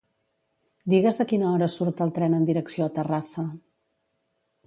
Digues 0.93 1.19
a 1.23 1.25
quina 1.31 1.51
hora 1.57 1.67
surt 1.73 2.01
el 2.07 2.15
tren 2.17 2.37
en 2.37 2.49
direcció 2.49 2.87
a 2.87 2.95
Terrassa. 2.95 3.47